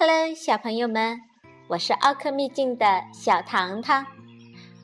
[0.00, 1.20] Hello，小朋友们，
[1.66, 4.06] 我是奥克秘境的小糖糖，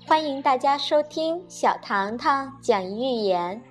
[0.08, 3.62] 欢迎大家收听小糖糖讲寓言。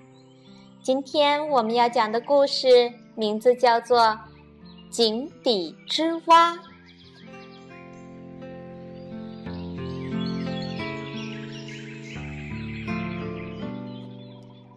[0.82, 4.00] 今天我们要讲的故事名字叫做
[4.90, 6.56] 《井底之蛙》。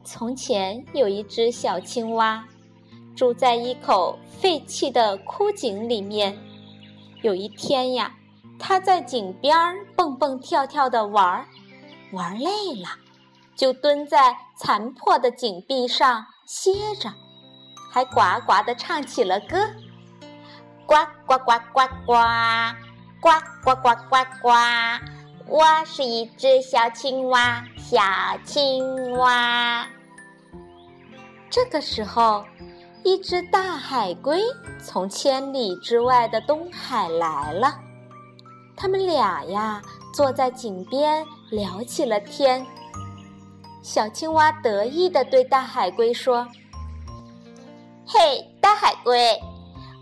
[0.03, 2.45] 从前有一只小青蛙，
[3.15, 6.37] 住在一口废弃的枯井里面。
[7.23, 8.13] 有一天呀，
[8.59, 9.57] 他在井边
[9.97, 11.47] 蹦蹦跳跳的玩儿，
[12.13, 12.89] 玩累了，
[13.55, 17.13] 就蹲在残破的井壁上歇着，
[17.91, 19.57] 还呱呱地唱起了歌：
[20.85, 20.95] 呱
[21.27, 22.15] 呱呱呱呱，
[23.21, 23.31] 呱
[23.65, 24.51] 呱呱呱呱，
[25.49, 28.01] 我是一只小青蛙，小
[28.45, 29.87] 青蛙。
[31.49, 32.45] 这个时候。
[33.07, 34.43] 一只大海龟
[34.83, 37.73] 从千里之外的东海来了，
[38.75, 39.81] 他们俩呀
[40.13, 42.67] 坐在井边聊起了天。
[43.81, 46.49] 小青蛙得意地对大海龟说
[48.05, 49.41] ：“嘿，大海龟，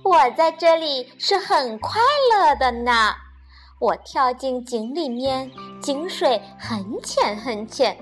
[0.02, 2.00] 我在这里是很快
[2.32, 3.12] 乐的呢。
[3.80, 5.50] 我跳进井里面，
[5.82, 7.98] 井水很浅很浅，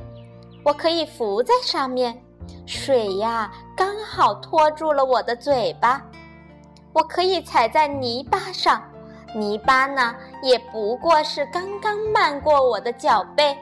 [0.65, 2.23] 我可以浮在上面。”
[2.67, 3.51] 水呀，
[3.83, 6.01] 刚好托住了我的嘴巴，
[6.93, 8.81] 我可以踩在泥巴上，
[9.35, 13.59] 泥巴呢也不过是刚刚漫过我的脚背。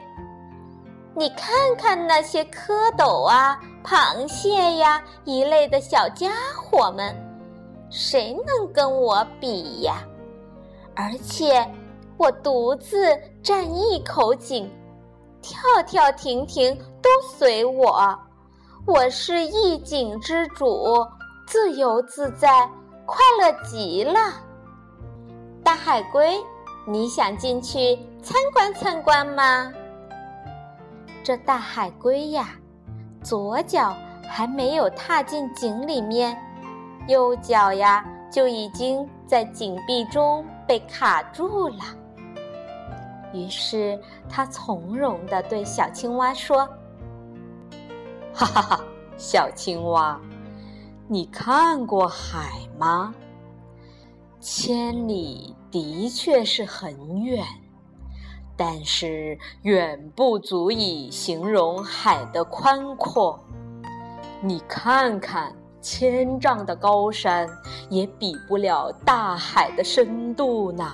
[1.15, 7.15] 你看看那些蝌蚪啊、螃蟹呀一类的小家伙们，
[7.89, 10.03] 谁能跟我比呀？
[10.95, 11.67] 而且
[12.17, 14.71] 我独自占一口井，
[15.41, 18.15] 跳跳停停都随我。
[18.87, 21.05] 我是一井之主，
[21.45, 22.67] 自由自在，
[23.05, 24.19] 快乐极了。
[25.63, 26.35] 大海龟，
[26.87, 29.71] 你想进去参观参观吗？
[31.23, 32.49] 这大海龟呀，
[33.21, 33.95] 左脚
[34.27, 36.35] 还没有踏进井里面，
[37.07, 41.83] 右脚呀就已经在井壁中被卡住了。
[43.31, 46.67] 于是，他从容地对小青蛙说。
[48.41, 48.83] 哈哈哈，
[49.17, 50.19] 小青蛙，
[51.07, 53.13] 你看过海吗？
[54.39, 57.45] 千里的确是很远，
[58.57, 63.39] 但是远不足以形容海的宽阔。
[64.41, 67.47] 你看看，千丈的高山
[67.91, 70.93] 也比不了大海的深度呢。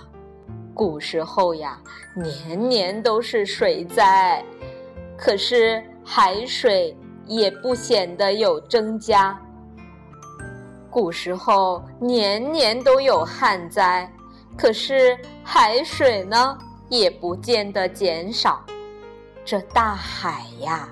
[0.74, 1.82] 古时候呀，
[2.14, 4.44] 年年都是水灾，
[5.18, 6.94] 可是海水。
[7.28, 9.38] 也不显得有增加。
[10.90, 14.10] 古时候年年都有旱灾，
[14.58, 16.58] 可是海水呢
[16.90, 18.64] 也不见得减少。
[19.46, 20.90] 这大海呀，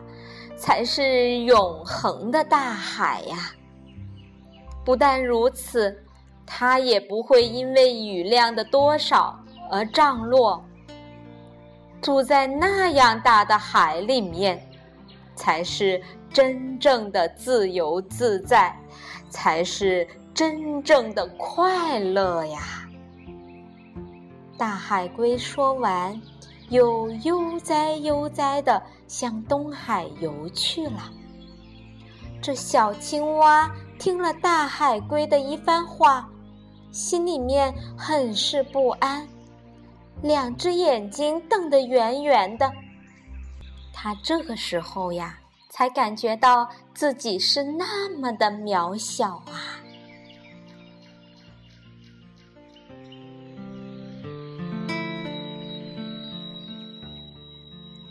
[0.57, 3.51] 才是永恒的大海呀！
[4.83, 6.03] 不但如此，
[6.45, 9.39] 它也不会因为雨量的多少
[9.71, 10.63] 而涨落。
[12.01, 14.61] 住在那样大的海里面。
[15.37, 16.01] 才是
[16.35, 18.77] 真正的自由自在，
[19.29, 22.59] 才是真正的快乐呀！
[24.57, 26.21] 大海龟说完，
[26.67, 31.09] 又悠哉悠哉地向东海游去了。
[32.41, 36.29] 这小青蛙听了大海龟的一番话，
[36.91, 39.25] 心里面很是不安，
[40.21, 42.69] 两只眼睛瞪得圆圆的。
[43.93, 45.39] 他这个时候呀，
[45.77, 49.75] 才感觉到自己是那么的渺小啊！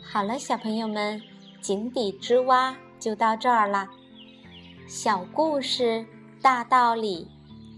[0.03, 1.19] 好了，小朋友们，
[1.63, 3.89] 井底之蛙就到这儿了。
[4.87, 6.05] 小故事
[6.43, 7.27] 大道理，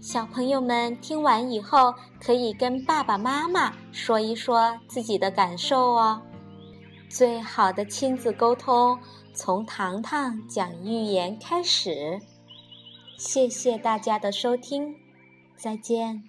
[0.01, 6.21] 小朋友们听完以后，可以跟爸爸妈妈说一说自己的感受哦。
[7.07, 8.99] 最好的亲子沟通，
[9.37, 12.19] 从糖糖讲寓言开始。
[13.19, 14.95] 谢谢大家的收听，
[15.55, 16.23] 再见。